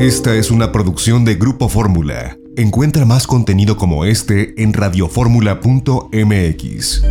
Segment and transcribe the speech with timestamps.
[0.00, 2.38] Esta es una producción de Grupo Fórmula.
[2.56, 7.02] Encuentra más contenido como este en radioformula.mx.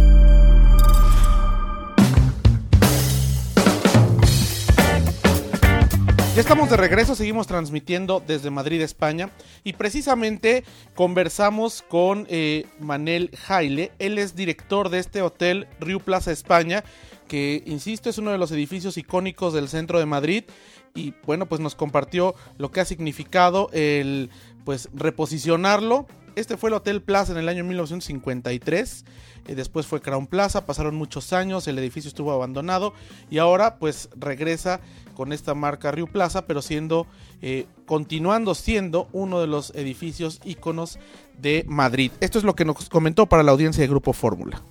[6.33, 9.29] Ya estamos de regreso, seguimos transmitiendo desde Madrid, España,
[9.63, 10.63] y precisamente
[10.95, 13.91] conversamos con eh, Manel Jaile.
[13.99, 16.83] Él es director de este hotel Rio Plaza España,
[17.30, 20.43] que, insisto, es uno de los edificios icónicos del centro de Madrid.
[20.93, 24.30] Y bueno, pues nos compartió lo que ha significado el
[24.66, 26.08] pues reposicionarlo.
[26.36, 29.05] Este fue el Hotel Plaza en el año 1953.
[29.48, 30.66] y después fue Crown Plaza.
[30.66, 31.67] Pasaron muchos años.
[31.67, 32.94] El edificio estuvo abandonado.
[33.30, 34.81] Y ahora pues regresa
[35.16, 36.45] con esta marca Rio Plaza.
[36.45, 37.08] Pero siendo,
[37.41, 41.00] eh, continuando siendo uno de los edificios íconos
[41.38, 42.11] de Madrid.
[42.20, 44.61] Esto es lo que nos comentó para la audiencia de Grupo Fórmula.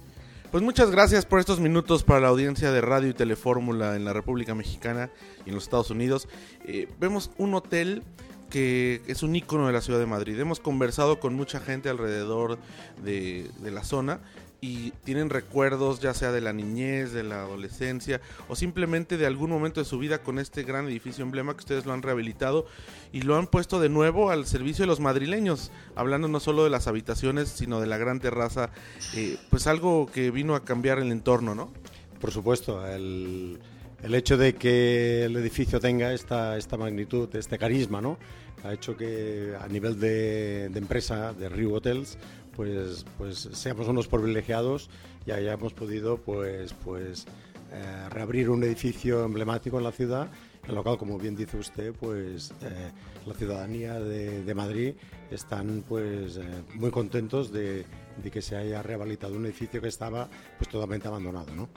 [0.51, 4.15] Pues muchas gracias por estos minutos para la audiencia de Radio y Telefórmula en la
[4.15, 5.11] República Mexicana
[5.45, 6.27] y en los Estados Unidos.
[6.65, 8.02] Eh, vemos un hotel
[8.48, 10.41] que es un ícono de la ciudad de Madrid.
[10.41, 12.59] Hemos conversado con mucha gente alrededor
[13.05, 14.21] de, de la zona
[14.60, 19.50] y tienen recuerdos ya sea de la niñez, de la adolescencia o simplemente de algún
[19.50, 22.66] momento de su vida con este gran edificio emblema que ustedes lo han rehabilitado
[23.12, 26.70] y lo han puesto de nuevo al servicio de los madrileños, hablando no solo de
[26.70, 28.70] las habitaciones, sino de la gran terraza,
[29.15, 31.72] eh, pues algo que vino a cambiar el entorno, ¿no?
[32.20, 33.60] Por supuesto, el,
[34.02, 38.18] el hecho de que el edificio tenga esta, esta magnitud, este carisma, ¿no?
[38.64, 42.18] Ha hecho que a nivel de, empresa, de Rio Hotels,
[42.56, 44.90] pues, pues seamos unos privilegiados
[45.26, 47.26] y hayamos podido pues, pues
[47.73, 50.28] eh, reabrir un edificio emblemático en la ciudad,
[50.66, 52.90] en lo cual, como bien dice usted, pues eh,
[53.26, 54.95] la ciudadanía de, de, Madrid
[55.30, 56.43] están pues eh,
[56.74, 57.84] muy contentos de,
[58.22, 61.68] de, que se haya rehabilitado un edificio que estaba pues totalmente abandonado, ¿no?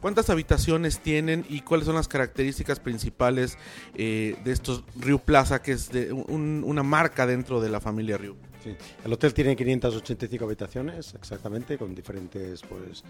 [0.00, 3.58] ¿Cuántas habitaciones tienen y cuáles son las características principales
[3.94, 8.16] eh, de estos Rio Plaza, que es de un, una marca dentro de la familia
[8.16, 8.36] Rio?
[8.68, 8.76] Sí.
[9.04, 13.02] El hotel tiene 585 habitaciones, exactamente, con diferentes pues,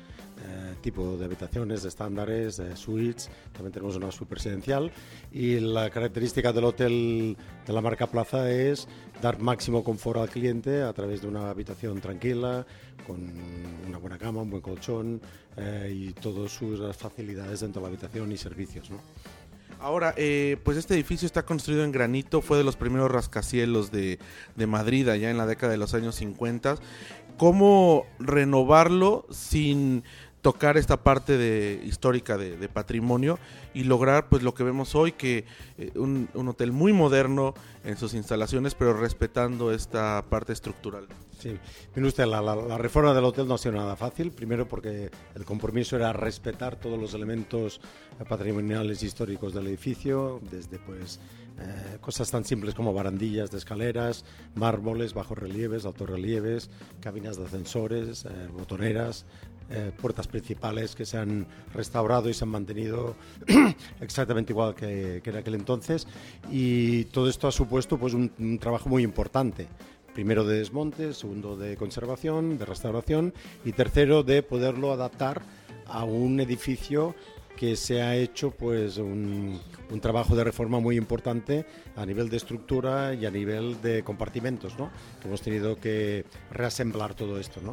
[0.47, 3.29] eh, tipos de habitaciones, de estándares, suites.
[3.53, 4.93] También tenemos una suite presidencial.
[5.33, 8.87] Y la característica del hotel de la marca Plaza es
[9.21, 12.65] dar máximo confort al cliente a través de una habitación tranquila,
[13.07, 13.33] con
[13.87, 15.21] una buena cama, un buen colchón
[15.57, 18.91] eh, y todas sus facilidades dentro de la habitación y servicios.
[18.91, 18.99] ¿no?
[19.81, 24.19] Ahora, eh, pues este edificio está construido en granito, fue de los primeros rascacielos de,
[24.57, 26.77] de, Madrid allá en la década de los años 50.
[27.37, 30.03] ¿Cómo renovarlo sin
[30.43, 33.39] tocar esta parte de, histórica de, patrimonio
[33.75, 35.45] y lograr pues lo que vemos hoy, que
[35.79, 41.07] eh, un, un, hotel muy moderno en sus instalaciones, pero respetando esta parte estructural?
[41.39, 41.57] Sí,
[41.95, 45.95] mire usted, la, reforma del hotel no ha sido nada fácil, primero porque el compromiso
[45.95, 47.81] era respetar todos los elementos
[48.29, 51.21] patrimoniales históricos del edificio, desde pues
[51.61, 54.25] eh, cosas tan simples como barandillas de escaleras,
[54.57, 59.25] mármoles, bajos relieves, altos relieves, cabinas de ascensores, eh, botoneras,
[59.71, 63.15] eh, puertas principales que se han restaurado y se han mantenido
[64.01, 66.09] exactamente igual que, que, en aquel entonces.
[66.51, 69.69] Y todo esto ha supuesto pues un trabajo muy importante
[70.19, 73.33] primero de desmonte, segundo de conservación, de restauración
[73.65, 75.43] y tercero de poderlo adaptar
[75.87, 77.15] a un edificio
[77.59, 79.61] que se ha hecho pues un,
[79.91, 84.79] un, trabajo de reforma muy importante a nivel de estructura y a nivel de compartimentos,
[84.79, 84.93] ¿no?
[85.21, 87.73] Que hemos tenido que reasemblar todo esto, ¿no?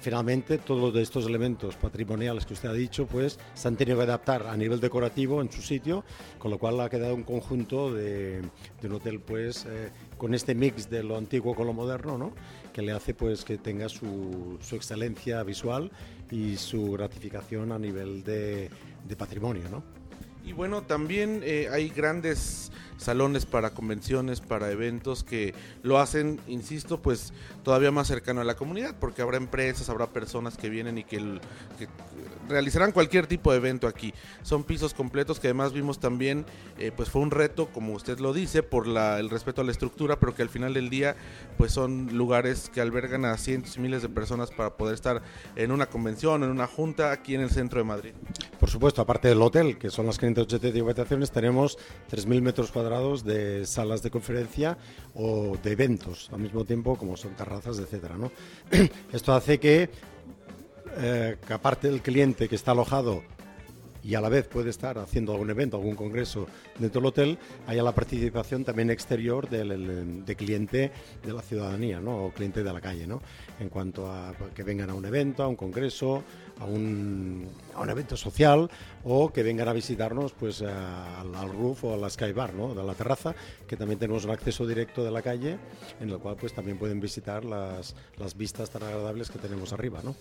[0.00, 4.46] Finalmente, todos estos elementos patrimoniales que usted ha dicho, pues se han tenido que adaptar
[4.46, 6.04] a nivel decorativo en su sitio,
[6.38, 8.40] con lo cual ha quedado un conjunto de,
[8.80, 12.32] de un hotel, pues, eh, con este mix de lo antiguo con lo moderno, ¿no?
[12.72, 15.90] Que le hace, pues, que tenga su, su excelencia visual
[16.30, 18.70] y su gratificación a nivel de,
[19.06, 19.82] de patrimonio, ¿no?
[20.44, 27.00] Y bueno, también eh, hay grandes salones para convenciones, para eventos que lo hacen, insisto,
[27.00, 31.04] pues todavía más cercano a la comunidad, porque habrá empresas, habrá personas que vienen y
[31.04, 31.18] que,
[31.78, 31.88] que
[32.48, 34.12] realizarán cualquier tipo de evento aquí.
[34.42, 36.44] Son pisos completos que además vimos también,
[36.78, 39.72] eh, pues fue un reto, como usted lo dice, por la, el respeto a la
[39.72, 41.16] estructura, pero que al final del día,
[41.56, 45.22] pues son lugares que albergan a cientos y miles de personas para poder estar
[45.56, 48.12] en una convención, en una junta aquí en el centro de Madrid.
[48.70, 51.76] Supuesto, aparte del hotel, que son las 580 habitaciones, tenemos
[52.08, 54.78] 3.000 metros cuadrados de salas de conferencia
[55.12, 58.14] o de eventos al mismo tiempo, como son terrazas, etcétera.
[59.12, 63.24] Esto hace eh, que aparte del cliente que está alojado
[64.02, 66.46] y a la vez puede estar haciendo algún evento, algún congreso
[66.78, 70.92] dentro del hotel, haya la participación también exterior del de cliente
[71.24, 72.24] de la ciudadanía, ¿no?
[72.24, 73.22] O cliente de la calle, ¿no?
[73.58, 76.22] En cuanto a que vengan a un evento, a un congreso,
[76.60, 78.70] a un, a un evento social
[79.04, 82.74] o que vengan a visitarnos pues al, al, roof o a la sky bar, ¿no?
[82.74, 83.34] De la terraza,
[83.66, 85.58] que también tenemos un acceso directo de la calle
[86.00, 90.00] en el cual pues también pueden visitar las, las vistas tan agradables que tenemos arriba,
[90.04, 90.14] ¿no?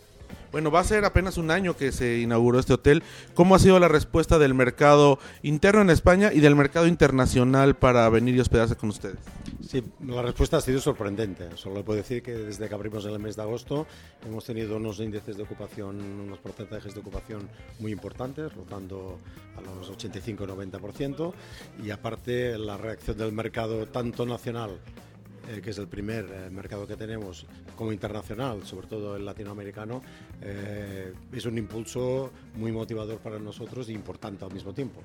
[0.51, 3.03] Bueno, va a ser apenas un año que se inauguró este hotel.
[3.33, 8.10] ¿Cómo ha sido la respuesta del mercado interno en España y del mercado internacional para
[8.10, 9.19] venir y hospedarse con ustedes?
[9.68, 11.50] Sí, la respuesta ha sido sorprendente.
[11.56, 13.86] Solo puedo decir que desde que abrimos en el mes de agosto
[14.25, 17.48] hemos tenido unos índices de ocupación, unos porcentajes de ocupación
[17.80, 19.19] muy importantes, rotando
[19.57, 21.33] a los 85-90%.
[21.83, 24.80] Y aparte la reacción del mercado tanto nacional
[25.50, 30.04] eh, que es el primer eh, mercado que tenemos como internacional, sobre todo el latinoamericano,
[30.44, 35.01] eh, es un impulso muy motivador para nosotros e importante al mismo tiempo.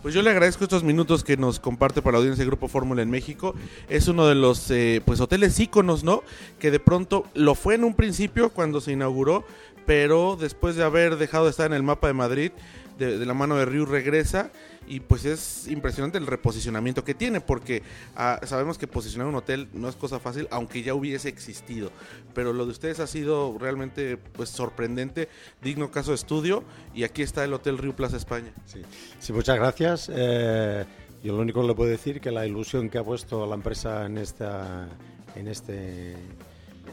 [0.00, 3.02] Pues yo le agradezco estos minutos que nos comparte para la audiencia del Grupo Fórmula
[3.02, 3.56] en México.
[3.88, 4.72] Es uno de los
[5.04, 6.22] pues hoteles íconos, ¿no?
[6.58, 9.44] Que de pronto lo fue en un principio cuando se inauguró,
[9.86, 12.52] pero después de haber dejado de estar en el mapa de Madrid,
[12.98, 14.50] de, la mano de Río regresa
[14.86, 17.82] y pues es impresionante el reposicionamiento que tiene porque
[18.16, 21.92] ah, sabemos que posicionar un hotel no es cosa fácil aunque ya hubiese existido
[22.34, 25.28] pero lo de ustedes ha sido realmente pues sorprendente
[25.62, 26.64] digno caso de estudio
[26.94, 28.52] y aquí está el Hotel Río Plaza España.
[28.66, 28.82] Sí,
[29.18, 30.10] sí muchas gracias.
[30.12, 30.84] Eh,
[31.22, 34.06] yo lo único que le puedo decir que la ilusión que ha puesto la empresa
[34.06, 34.88] en esta
[35.36, 36.16] en este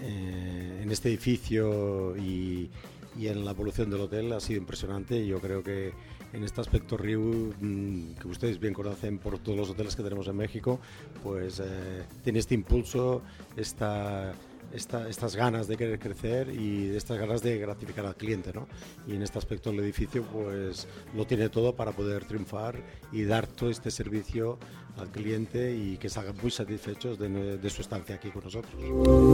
[0.01, 2.69] eh, en este edificio y,
[3.17, 5.25] y en la evolución del hotel ha sido impresionante.
[5.25, 5.93] Yo creo que
[6.33, 10.27] en este aspecto Riu, mm, que ustedes bien conocen por todos los hoteles que tenemos
[10.27, 10.79] en México,
[11.23, 13.21] pues eh, tiene este impulso,
[13.55, 14.33] esta,
[14.73, 18.67] esta, estas ganas de querer crecer y estas ganas de gratificar al cliente, ¿no?
[19.07, 22.81] Y en este aspecto el edificio pues lo tiene todo para poder triunfar
[23.11, 24.57] y dar todo este servicio
[24.97, 28.73] al cliente y que salgan muy satisfechos de, de su estancia aquí con nosotros.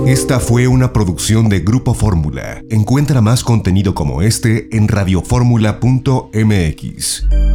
[0.08, 2.62] Esta fue una producción de Grupo Fórmula.
[2.70, 7.55] Encuentra más contenido como este en radioformula.mx.